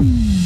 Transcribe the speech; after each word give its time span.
Mm. 0.00 0.37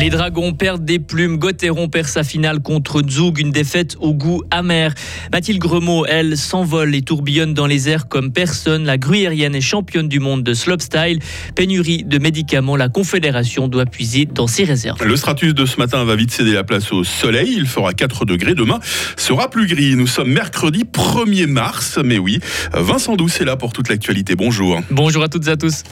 Les 0.00 0.08
Dragons 0.08 0.54
perdent 0.54 0.86
des 0.86 0.98
plumes. 0.98 1.36
Gauthieron 1.36 1.90
perd 1.90 2.08
sa 2.08 2.24
finale 2.24 2.60
contre 2.60 3.02
Zug, 3.06 3.38
une 3.38 3.52
défaite 3.52 3.98
au 4.00 4.14
goût 4.14 4.42
amer. 4.50 4.94
Mathilde 5.30 5.60
Gremaud, 5.60 6.06
elle, 6.06 6.38
s'envole 6.38 6.94
et 6.94 7.02
tourbillonne 7.02 7.52
dans 7.52 7.66
les 7.66 7.90
airs 7.90 8.08
comme 8.08 8.32
personne. 8.32 8.86
La 8.86 8.96
gruyérienne 8.96 9.54
est 9.54 9.60
championne 9.60 10.08
du 10.08 10.18
monde 10.18 10.42
de 10.42 10.54
slopestyle. 10.54 11.18
Pénurie 11.54 12.02
de 12.04 12.16
médicaments, 12.16 12.76
la 12.76 12.88
Confédération 12.88 13.68
doit 13.68 13.84
puiser 13.84 14.24
dans 14.24 14.46
ses 14.46 14.64
réserves. 14.64 15.04
Le 15.04 15.16
stratus 15.16 15.54
de 15.54 15.66
ce 15.66 15.76
matin 15.76 16.02
va 16.04 16.16
vite 16.16 16.30
céder 16.30 16.54
la 16.54 16.64
place 16.64 16.90
au 16.92 17.04
soleil. 17.04 17.52
Il 17.54 17.66
fera 17.66 17.92
4 17.92 18.24
degrés. 18.24 18.54
Demain 18.54 18.80
sera 19.18 19.50
plus 19.50 19.66
gris. 19.66 19.96
Nous 19.96 20.06
sommes 20.06 20.32
mercredi 20.32 20.84
1er 20.90 21.46
mars. 21.46 21.98
Mais 22.02 22.16
oui, 22.16 22.40
Vincent 22.72 23.16
Douce 23.16 23.38
est 23.42 23.44
là 23.44 23.58
pour 23.58 23.74
toute 23.74 23.90
l'actualité. 23.90 24.34
Bonjour. 24.34 24.80
Bonjour 24.90 25.22
à 25.22 25.28
toutes 25.28 25.46
et 25.46 25.50
à 25.50 25.56
tous. 25.58 25.82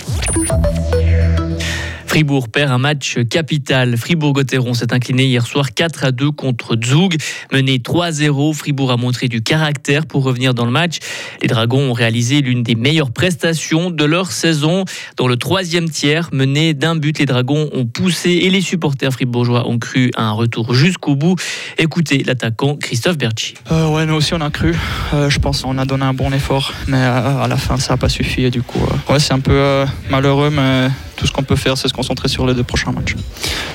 Fribourg 2.19 2.49
perd 2.49 2.73
un 2.73 2.79
match 2.79 3.17
capital. 3.31 3.97
Fribourg-Gotteron 3.97 4.75
s'est 4.75 4.93
incliné 4.93 5.27
hier 5.27 5.47
soir 5.47 5.73
4 5.73 6.05
à 6.05 6.11
2 6.11 6.33
contre 6.33 6.75
Zug. 6.85 7.17
Mené 7.53 7.79
3-0, 7.79 8.55
Fribourg 8.55 8.91
a 8.91 8.97
montré 8.97 9.29
du 9.29 9.41
caractère 9.41 10.05
pour 10.05 10.25
revenir 10.25 10.53
dans 10.53 10.65
le 10.65 10.73
match. 10.73 10.99
Les 11.41 11.47
Dragons 11.47 11.91
ont 11.91 11.93
réalisé 11.93 12.41
l'une 12.41 12.65
des 12.65 12.75
meilleures 12.75 13.12
prestations 13.12 13.93
de 13.93 14.05
leur 14.05 14.33
saison. 14.33 14.85
Dans 15.17 15.29
le 15.29 15.37
troisième 15.37 15.89
tiers, 15.89 16.29
mené 16.33 16.75
d'un 16.75 16.97
but, 16.97 17.21
les 17.21 17.25
Dragons 17.25 17.71
ont 17.73 17.87
poussé 17.87 18.31
et 18.31 18.51
les 18.51 18.62
supporters 18.62 19.12
fribourgeois 19.12 19.69
ont 19.69 19.79
cru 19.79 20.11
à 20.17 20.25
un 20.25 20.33
retour 20.33 20.75
jusqu'au 20.75 21.15
bout. 21.15 21.37
Écoutez 21.79 22.25
l'attaquant 22.25 22.75
Christophe 22.75 23.17
Berchi. 23.17 23.55
Euh, 23.71 23.87
ouais, 23.91 24.07
nous 24.07 24.15
aussi 24.15 24.35
on 24.35 24.41
a 24.41 24.51
cru. 24.51 24.75
Euh, 25.15 25.31
je 25.31 25.39
pense 25.39 25.62
qu'on 25.62 25.79
a 25.79 25.85
donné 25.85 26.03
un 26.03 26.15
bon 26.15 26.33
effort, 26.33 26.73
mais 26.89 26.98
euh, 26.98 27.45
à 27.45 27.47
la 27.47 27.57
fin 27.57 27.77
ça 27.77 27.93
n'a 27.93 27.97
pas 27.97 28.09
suffi. 28.09 28.43
Et 28.43 28.51
du 28.51 28.62
coup, 28.62 28.81
euh, 28.83 29.12
ouais, 29.12 29.20
c'est 29.20 29.35
un 29.35 29.39
peu 29.39 29.85
malheureux, 30.11 30.51
mais 30.51 30.89
tout 31.19 31.27
ce 31.27 31.33
qu'on 31.33 31.42
peut 31.42 31.56
faire, 31.56 31.77
c'est 31.77 31.88
se 31.88 31.92
concentrer 31.92 32.28
sur 32.28 32.47
les 32.47 32.55
deux 32.55 32.62
prochains 32.62 32.92
matchs. 32.92 33.16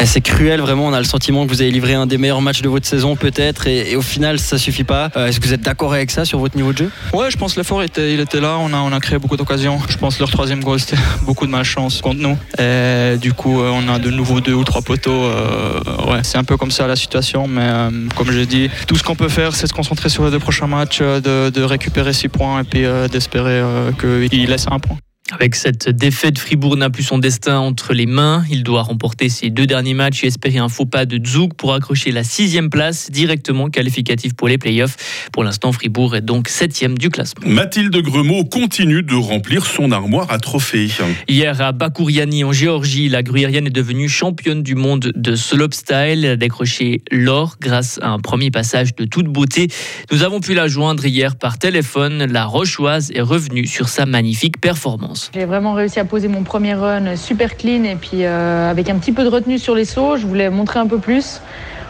C'est 0.05 0.21
cruel, 0.21 0.61
vraiment. 0.61 0.87
On 0.87 0.93
a 0.93 0.99
le 0.99 1.05
sentiment 1.05 1.45
que 1.45 1.49
vous 1.51 1.61
avez 1.61 1.71
livré 1.71 1.93
un 1.93 2.05
des 2.07 2.17
meilleurs 2.17 2.41
matchs 2.41 2.61
de 2.61 2.69
votre 2.69 2.87
saison, 2.87 3.15
peut-être, 3.15 3.67
et, 3.67 3.91
et 3.91 3.95
au 3.95 4.01
final, 4.01 4.39
ça 4.39 4.57
suffit 4.57 4.83
pas. 4.85 5.09
Euh, 5.17 5.27
Est-ce 5.27 5.39
que 5.39 5.47
vous 5.47 5.53
êtes 5.53 5.61
d'accord 5.61 5.93
avec 5.93 6.09
ça 6.11 6.23
sur 6.25 6.39
votre 6.39 6.55
niveau 6.55 6.71
de 6.71 6.77
jeu? 6.79 6.91
Ouais, 7.13 7.29
je 7.29 7.37
pense 7.37 7.53
que 7.53 7.59
l'effort 7.59 7.83
était, 7.83 8.13
il 8.13 8.19
était 8.21 8.39
là. 8.39 8.57
On 8.59 8.73
a, 8.73 8.77
on 8.77 8.91
a 8.91 8.99
créé 8.99 9.19
beaucoup 9.19 9.37
d'occasions. 9.37 9.79
Je 9.89 9.97
pense 9.97 10.15
que 10.15 10.19
leur 10.21 10.31
troisième 10.31 10.63
goal, 10.63 10.79
c'était 10.79 10.97
beaucoup 11.23 11.45
de 11.45 11.51
malchance 11.51 12.01
contre 12.01 12.19
nous. 12.21 12.37
Et 12.59 13.17
du 13.17 13.33
coup, 13.33 13.61
euh, 13.61 13.71
on 13.73 13.87
a 13.93 13.99
de 13.99 14.09
nouveau 14.09 14.39
deux 14.39 14.53
ou 14.53 14.63
trois 14.63 14.81
poteaux. 14.81 15.11
euh, 15.11 15.79
ouais, 16.07 16.19
c'est 16.23 16.37
un 16.37 16.43
peu 16.45 16.55
comme 16.57 16.71
ça 16.71 16.87
la 16.87 16.95
situation, 16.95 17.47
mais 17.47 17.61
euh, 17.63 17.89
comme 18.15 18.31
j'ai 18.31 18.45
dit, 18.45 18.69
tout 18.87 18.95
ce 18.95 19.03
qu'on 19.03 19.15
peut 19.15 19.29
faire, 19.29 19.53
c'est 19.55 19.67
se 19.67 19.73
concentrer 19.73 20.09
sur 20.09 20.23
les 20.25 20.31
deux 20.31 20.39
prochains 20.39 20.67
matchs, 20.67 20.99
de, 21.01 21.49
de 21.49 21.61
récupérer 21.61 22.13
six 22.13 22.29
points 22.29 22.61
et 22.61 22.63
puis 22.63 22.83
d'espérer 23.11 23.61
qu'ils 23.99 24.49
laissent 24.49 24.67
un 24.69 24.79
point. 24.79 24.97
Avec 25.33 25.55
cette 25.55 25.89
défaite, 25.89 26.37
Fribourg 26.37 26.77
n'a 26.77 26.91
plus 26.91 27.01
son 27.01 27.17
destin 27.17 27.57
entre 27.57 27.93
les 27.93 28.05
mains. 28.05 28.43
Il 28.51 28.63
doit 28.63 28.83
remporter 28.83 29.29
ses 29.29 29.49
deux 29.49 29.65
derniers 29.65 29.95
matchs 29.95 30.23
et 30.23 30.27
espérer 30.27 30.59
un 30.59 30.69
faux 30.69 30.85
pas 30.85 31.05
de 31.05 31.19
Zug 31.25 31.53
pour 31.55 31.73
accrocher 31.73 32.11
la 32.11 32.23
sixième 32.23 32.69
place, 32.69 33.09
directement 33.09 33.69
qualificative 33.69 34.35
pour 34.35 34.47
les 34.47 34.59
playoffs. 34.59 35.29
Pour 35.31 35.43
l'instant, 35.43 35.71
Fribourg 35.71 36.15
est 36.15 36.21
donc 36.21 36.49
septième 36.49 36.97
du 36.97 37.09
classement. 37.09 37.47
Mathilde 37.47 37.97
Gremaud 37.97 38.45
continue 38.45 39.01
de 39.01 39.15
remplir 39.15 39.65
son 39.65 39.91
armoire 39.91 40.31
à 40.31 40.37
trophées. 40.37 40.87
Hier 41.27 41.59
à 41.61 41.71
Bakouriani 41.71 42.43
en 42.43 42.51
Géorgie, 42.51 43.09
la 43.09 43.23
gruyérienne 43.23 43.65
est 43.67 43.71
devenue 43.71 44.09
championne 44.09 44.61
du 44.61 44.75
monde 44.75 45.11
de 45.15 45.35
slopestyle. 45.35 45.93
Elle 45.93 46.25
a 46.25 46.35
décroché 46.35 47.01
l'or 47.11 47.57
grâce 47.59 47.99
à 48.03 48.09
un 48.09 48.19
premier 48.19 48.51
passage 48.51 48.95
de 48.95 49.05
toute 49.05 49.25
beauté. 49.25 49.67
Nous 50.11 50.23
avons 50.23 50.39
pu 50.41 50.53
la 50.53 50.67
joindre 50.67 51.05
hier 51.05 51.35
par 51.35 51.57
téléphone. 51.57 52.25
La 52.25 52.45
Rochoise 52.45 53.11
est 53.15 53.21
revenue 53.21 53.65
sur 53.65 53.89
sa 53.89 54.05
magnifique 54.05 54.61
performance. 54.61 55.22
J'ai 55.31 55.45
vraiment 55.45 55.73
réussi 55.73 55.99
à 55.99 56.05
poser 56.05 56.27
mon 56.27 56.43
premier 56.43 56.73
run 56.73 57.15
super 57.15 57.55
clean 57.55 57.83
et 57.83 57.95
puis 57.95 58.25
euh, 58.25 58.69
avec 58.69 58.89
un 58.89 58.95
petit 58.95 59.11
peu 59.11 59.23
de 59.23 59.29
retenue 59.29 59.59
sur 59.59 59.75
les 59.75 59.85
sauts. 59.85 60.17
Je 60.17 60.25
voulais 60.25 60.49
montrer 60.49 60.79
un 60.79 60.87
peu 60.87 60.97
plus 60.97 61.41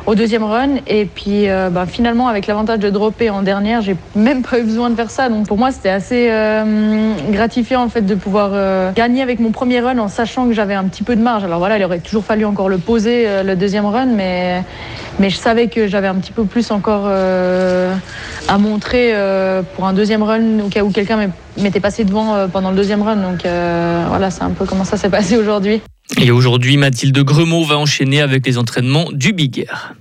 au 0.06 0.16
deuxième 0.16 0.44
run 0.44 0.76
et 0.86 1.06
puis 1.06 1.50
euh, 1.50 1.70
bah, 1.70 1.86
finalement 1.86 2.28
avec 2.28 2.48
l'avantage 2.48 2.80
de 2.80 2.90
dropper 2.90 3.30
en 3.30 3.42
dernière, 3.42 3.82
j'ai 3.82 3.96
même 4.16 4.42
pas 4.42 4.60
eu 4.60 4.64
besoin 4.64 4.90
de 4.90 4.96
faire 4.96 5.10
ça. 5.10 5.30
Donc 5.30 5.48
pour 5.48 5.58
moi 5.58 5.72
c'était 5.72 5.90
assez 5.90 6.28
euh, 6.30 7.14
gratifiant 7.30 7.82
en 7.84 7.90
fait 7.90 8.02
de 8.02 8.16
pouvoir 8.16 8.52
euh, 8.54 8.92
gagner 8.92 9.22
avec 9.22 9.40
mon 9.40 9.52
premier 9.52 9.80
run 9.80 9.98
en 10.00 10.10
sachant 10.10 10.48
que 10.48 10.54
j'avais 10.54 10.74
un 10.74 10.84
petit 10.86 11.04
peu 11.04 11.16
de 11.16 11.22
marge. 11.22 11.44
Alors 11.44 11.60
voilà, 11.60 11.78
il 11.78 11.84
aurait 11.86 12.00
toujours 12.00 12.26
fallu 12.26 12.44
encore 12.46 12.68
le 12.68 12.78
poser 12.78 13.26
euh, 13.28 13.44
le 13.44 13.56
deuxième 13.56 13.86
run, 13.86 14.08
mais 14.08 14.64
mais 15.20 15.30
je 15.30 15.38
savais 15.38 15.68
que 15.68 15.88
j'avais 15.88 16.08
un 16.08 16.16
petit 16.16 16.32
peu 16.34 16.44
plus 16.44 16.72
encore 16.72 17.04
euh, 17.06 17.94
à 18.48 18.58
montrer 18.58 19.12
euh, 19.14 19.62
pour 19.76 19.86
un 19.86 19.94
deuxième 19.94 20.24
run 20.24 20.60
au 20.60 20.70
cas 20.70 20.84
où 20.84 20.92
quelqu'un 20.92 21.32
m'était 21.58 21.80
passé 21.80 22.04
devant 22.04 22.36
euh, 22.36 22.48
pendant 22.48 22.72
le 22.72 22.76
deuxième 22.76 23.02
run. 23.02 23.18
Donc 23.18 23.46
euh, 23.46 24.06
voilà, 24.08 24.32
c'est 24.32 24.44
un 24.44 24.52
peu 24.52 24.66
comment 24.66 24.84
ça 24.84 24.98
s'est 24.98 25.10
passé 25.10 25.38
aujourd'hui. 25.38 25.82
Et 26.18 26.32
aujourd'hui, 26.32 26.78
Mathilde 26.78 27.18
Gremaud 27.20 27.64
va 27.64 27.78
enchaîner 27.78 28.22
avec 28.22 28.46
les 28.46 28.58
entraînements 28.58 29.10
du 29.12 29.34
Big 29.34 29.60
Air. 29.60 29.96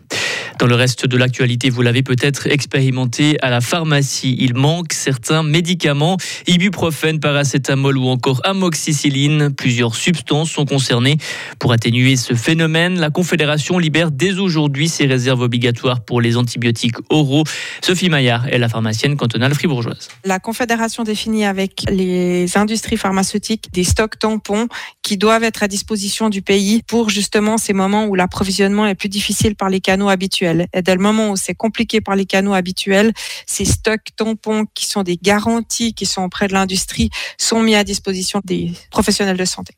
Dans 0.63 0.69
le 0.69 0.77
reste 0.77 1.07
de 1.07 1.17
l'actualité, 1.17 1.71
vous 1.71 1.83
l'avez 1.83 2.05
peut-être 2.05 2.47
expérimenté 2.47 3.37
à 3.43 3.51
la 3.51 3.61
pharmacie. 3.61 4.37
Il 4.39 4.55
manque 4.55 4.93
certains 4.93 5.43
médicaments, 5.43 6.19
ibuprofène, 6.47 7.19
paracétamol 7.19 7.99
ou 7.99 8.07
encore 8.07 8.41
amoxicilline. 8.45 9.53
Plusieurs 9.53 9.97
substances 9.97 10.53
sont 10.53 10.65
concernées. 10.65 11.17
Pour 11.59 11.73
atténuer 11.73 12.15
ce 12.15 12.35
phénomène, 12.35 13.01
la 13.01 13.11
Confédération 13.11 13.77
libère 13.81 14.13
dès 14.13 14.39
aujourd'hui 14.39 14.89
ses 14.89 15.07
réserves 15.07 15.41
obligatoires 15.41 16.05
pour 16.05 16.21
les 16.21 16.37
antibiotiques 16.37 16.95
oraux. 17.11 17.43
Sophie 17.81 18.09
Maillard 18.09 18.47
est 18.47 18.59
la 18.59 18.69
pharmacienne 18.69 19.17
cantonale 19.17 19.55
fribourgeoise. 19.55 20.11
La 20.25 20.39
Confédération 20.39 21.03
définit 21.03 21.45
avec 21.45 21.83
les 21.91 22.57
industries 22.57 22.99
pharmaceutiques 22.99 23.73
des 23.73 23.83
stocks 23.83 24.17
tampons 24.17 24.69
qui 25.03 25.17
doivent 25.17 25.43
être 25.43 25.65
à 25.65 25.67
disposition 25.67 26.29
du 26.29 26.41
pays 26.41 26.85
pour 26.87 27.11
justement 27.11 27.59
ces 27.59 27.73
moments 27.73 28.07
où 28.07 28.15
l'approvisionnement 28.15 28.87
est 28.87 28.95
plus 28.95 29.09
difficile 29.09 29.57
par 29.57 29.69
les 29.69 29.81
canaux 29.81 30.09
habituels. 30.09 30.52
Et 30.73 30.83
dès 30.83 30.95
le 30.95 31.01
moment 31.01 31.31
où 31.31 31.37
c'est 31.37 31.55
compliqué 31.55 32.01
par 32.01 32.17
les 32.17 32.27
canaux 32.27 32.55
habituels, 32.55 33.13
ces 33.47 33.65
stocks 33.65 34.09
tampons 34.17 34.67
qui 34.75 34.87
sont 34.87 35.03
des 35.03 35.17
garanties 35.17 35.95
qui 35.95 36.07
sont 36.07 36.23
auprès 36.23 36.49
de 36.49 36.53
l'industrie 36.53 37.11
sont 37.39 37.63
mis 37.63 37.75
à 37.75 37.85
disposition 37.85 38.41
des 38.45 38.73
professionnels 38.91 39.37
de 39.37 39.45
santé. 39.45 39.75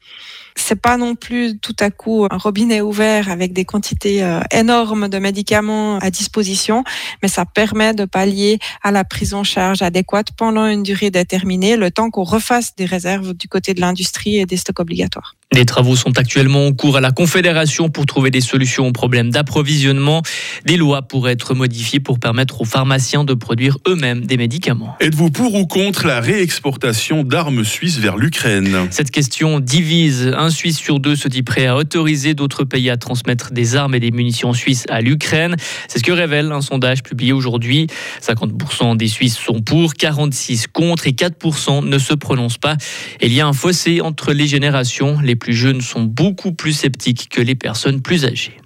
C'est 0.56 0.80
pas 0.80 0.96
non 0.96 1.16
plus 1.16 1.58
tout 1.58 1.74
à 1.80 1.90
coup 1.90 2.26
un 2.30 2.36
robinet 2.36 2.80
ouvert 2.80 3.28
avec 3.28 3.52
des 3.52 3.64
quantités 3.64 4.22
euh, 4.22 4.40
énormes 4.52 5.08
de 5.08 5.18
médicaments 5.18 5.98
à 5.98 6.10
disposition, 6.10 6.84
mais 7.22 7.28
ça 7.28 7.44
permet 7.44 7.92
de 7.92 8.04
pallier 8.04 8.58
à 8.82 8.92
la 8.92 9.04
prise 9.04 9.34
en 9.34 9.42
charge 9.42 9.82
adéquate 9.82 10.28
pendant 10.36 10.66
une 10.66 10.84
durée 10.84 11.10
déterminée, 11.10 11.76
le 11.76 11.90
temps 11.90 12.10
qu'on 12.10 12.22
refasse 12.22 12.76
des 12.76 12.84
réserves 12.84 13.34
du 13.34 13.48
côté 13.48 13.74
de 13.74 13.80
l'industrie 13.80 14.38
et 14.38 14.46
des 14.46 14.56
stocks 14.56 14.78
obligatoires. 14.78 15.34
Des 15.52 15.66
travaux 15.66 15.94
sont 15.94 16.18
actuellement 16.18 16.66
en 16.66 16.72
cours 16.72 16.96
à 16.96 17.00
la 17.00 17.12
Confédération 17.12 17.88
pour 17.88 18.06
trouver 18.06 18.30
des 18.30 18.40
solutions 18.40 18.88
aux 18.88 18.92
problèmes 18.92 19.30
d'approvisionnement. 19.30 20.22
Des 20.65 20.76
lois 20.76 21.03
pourraient 21.03 21.32
être 21.32 21.54
modifiées 21.54 22.00
pour 22.00 22.19
permettre 22.19 22.60
aux 22.60 22.65
pharmaciens 22.65 23.25
de 23.25 23.34
produire 23.34 23.78
eux-mêmes 23.87 24.26
des 24.26 24.37
médicaments. 24.37 24.97
Êtes-vous 25.00 25.31
pour 25.31 25.54
ou 25.54 25.66
contre 25.66 26.06
la 26.06 26.20
réexportation 26.20 27.25
d'armes 27.25 27.65
suisses 27.65 27.98
vers 27.98 28.16
l'Ukraine? 28.16 28.88
Cette 28.91 29.10
question 29.10 29.60
divise. 29.60 30.32
Un 30.37 30.50
Suisse 30.50 30.78
sur 30.78 31.00
deux 31.00 31.16
se 31.16 31.28
dit 31.28 31.43
prêt 31.43 31.66
à 31.66 31.76
autoriser 31.76 32.34
d'autres 32.34 32.64
pays 32.64 32.91
à 32.91 32.97
transmettre 32.97 33.53
des 33.53 33.76
armes 33.76 33.94
et 33.94 34.00
des 34.00 34.10
munitions 34.10 34.53
suisses 34.53 34.84
à 34.88 35.00
l'Ukraine. 35.00 35.56
C'est 35.88 35.98
ce 35.98 36.04
que 36.04 36.12
révèle 36.12 36.53
un 36.53 36.60
sondage 36.60 37.03
publié 37.03 37.32
aujourd'hui. 37.32 37.87
50% 38.22 38.97
des 38.97 39.09
Suisses 39.09 39.38
sont 39.38 39.60
pour, 39.60 39.94
46 39.94 40.66
contre 40.69 41.06
et 41.06 41.12
4% 41.12 41.84
ne 41.84 41.98
se 41.98 42.14
prononcent 42.14 42.59
pas. 42.59 42.76
Il 43.20 43.32
y 43.32 43.41
a 43.41 43.47
un 43.47 43.53
fossé 43.53 44.00
entre 44.00 44.32
les 44.32 44.47
générations. 44.47 45.20
Les 45.20 45.37
plus 45.37 45.54
jeunes 45.54 45.81
sont 45.81 46.03
beaucoup 46.03 46.53
plus 46.53 46.72
sceptiques 46.72 47.28
que 47.31 47.41
les 47.41 47.54
personnes 47.54 48.00
plus 48.00 48.25
âgées. 48.25 48.56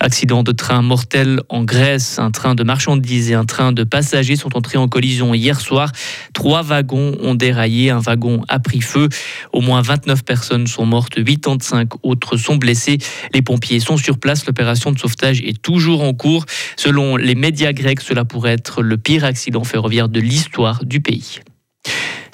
Accident 0.00 0.44
de 0.44 0.52
train 0.52 0.80
mortel 0.80 1.40
en 1.48 1.64
Grèce. 1.64 2.18
Un 2.20 2.30
train 2.30 2.54
de 2.54 2.62
marchandises 2.62 3.30
et 3.30 3.34
un 3.34 3.44
train 3.44 3.72
de 3.72 3.82
passagers 3.82 4.36
sont 4.36 4.56
entrés 4.56 4.78
en 4.78 4.86
collision 4.86 5.34
hier 5.34 5.60
soir. 5.60 5.90
Trois 6.34 6.62
wagons 6.62 7.16
ont 7.20 7.34
déraillé. 7.34 7.90
Un 7.90 7.98
wagon 7.98 8.42
a 8.48 8.60
pris 8.60 8.80
feu. 8.80 9.08
Au 9.52 9.60
moins 9.60 9.82
29 9.82 10.24
personnes 10.24 10.66
sont 10.68 10.86
mortes. 10.86 11.22
85 11.22 11.88
autres 12.04 12.36
sont 12.36 12.56
blessées. 12.56 12.98
Les 13.34 13.42
pompiers 13.42 13.80
sont 13.80 13.96
sur 13.96 14.18
place. 14.18 14.46
L'opération 14.46 14.92
de 14.92 14.98
sauvetage 14.98 15.40
est 15.42 15.60
toujours 15.60 16.02
en 16.02 16.14
cours. 16.14 16.44
Selon 16.76 17.16
les 17.16 17.34
médias 17.34 17.72
grecs, 17.72 18.00
cela 18.00 18.24
pourrait 18.24 18.52
être 18.52 18.82
le 18.82 18.98
pire 18.98 19.24
accident 19.24 19.64
ferroviaire 19.64 20.08
de 20.08 20.20
l'histoire 20.20 20.84
du 20.84 21.00
pays. 21.00 21.40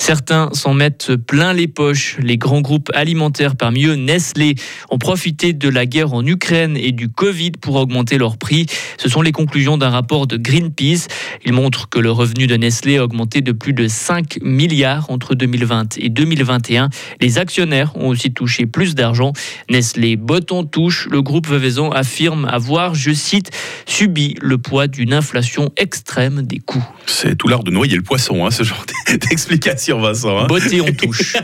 Certains 0.06 0.50
s'en 0.52 0.74
mettent 0.74 1.16
plein 1.16 1.54
les 1.54 1.66
poches. 1.66 2.18
Les 2.20 2.36
grands 2.36 2.60
groupes 2.60 2.90
alimentaires, 2.92 3.56
parmi 3.56 3.86
eux 3.86 3.94
Nestlé, 3.94 4.54
ont 4.90 4.98
profité 4.98 5.54
de 5.54 5.66
la 5.70 5.86
guerre 5.86 6.12
en 6.12 6.26
Ukraine 6.26 6.76
et 6.76 6.92
du 6.92 7.08
Covid 7.08 7.52
pour 7.52 7.76
augmenter 7.76 8.18
leurs 8.18 8.36
prix. 8.36 8.66
Ce 8.98 9.08
sont 9.08 9.22
les 9.22 9.32
conclusions 9.32 9.78
d'un 9.78 9.88
rapport 9.88 10.26
de 10.26 10.36
Greenpeace. 10.36 11.08
Il 11.46 11.54
montre 11.54 11.88
que 11.88 11.98
le 11.98 12.10
revenu 12.10 12.46
de 12.46 12.54
Nestlé 12.54 12.98
a 12.98 13.04
augmenté 13.04 13.40
de 13.40 13.52
plus 13.52 13.72
de 13.72 13.88
5 13.88 14.40
milliards 14.42 15.08
entre 15.08 15.34
2020 15.34 15.96
et 15.96 16.10
2021. 16.10 16.90
Les 17.22 17.38
actionnaires 17.38 17.96
ont 17.96 18.08
aussi 18.08 18.30
touché 18.30 18.66
plus 18.66 18.94
d'argent. 18.94 19.32
Nestlé 19.70 20.16
botte 20.16 20.52
touche. 20.70 21.08
Le 21.10 21.22
groupe 21.22 21.46
Veuvaison 21.46 21.90
affirme 21.90 22.44
avoir, 22.44 22.94
je 22.94 23.12
cite, 23.12 23.52
subi 23.86 24.34
le 24.42 24.58
poids 24.58 24.86
d'une 24.86 25.14
inflation 25.14 25.72
extrême 25.78 26.42
des 26.42 26.58
coûts. 26.58 26.84
C'est 27.06 27.36
tout 27.36 27.48
l'art 27.48 27.64
de 27.64 27.70
noyer 27.70 27.96
le 27.96 28.02
poisson, 28.02 28.46
hein, 28.46 28.50
ce 28.50 28.62
genre 28.62 28.84
d'explication, 29.30 30.00
Vincent. 30.00 30.38
Hein. 30.38 30.46
Beauté 30.46 30.80
en 30.80 30.92
touche. 30.92 31.36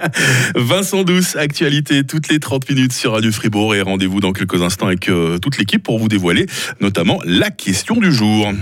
Vincent 0.54 1.04
Douce, 1.04 1.36
actualité 1.36 2.04
toutes 2.04 2.28
les 2.28 2.40
30 2.40 2.68
minutes 2.68 2.92
sur 2.92 3.12
Radio 3.12 3.32
Fribourg 3.32 3.74
et 3.74 3.82
rendez-vous 3.82 4.20
dans 4.20 4.32
quelques 4.32 4.62
instants 4.62 4.86
avec 4.86 5.08
euh, 5.08 5.38
toute 5.38 5.58
l'équipe 5.58 5.82
pour 5.82 5.98
vous 5.98 6.08
dévoiler 6.08 6.46
notamment 6.80 7.20
la 7.24 7.50
question 7.50 7.96
du 7.96 8.12
jour. 8.12 8.52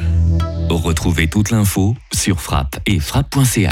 Retrouvez 0.69 1.29
toute 1.29 1.50
l'info 1.50 1.97
sur 2.12 2.41
frappe 2.41 2.81
et 2.87 2.99
frappe.ca. 2.99 3.64